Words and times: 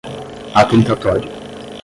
atentatório 0.55 1.29